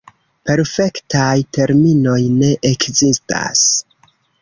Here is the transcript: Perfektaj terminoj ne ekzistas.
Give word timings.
Perfektaj 0.49 1.35
terminoj 1.59 2.17
ne 2.41 2.53
ekzistas. 2.73 3.67